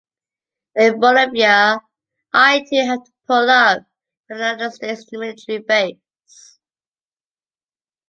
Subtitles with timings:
[0.73, 1.79] In Bolivia
[2.33, 3.83] I too have to put up
[4.27, 6.57] with a United States military base.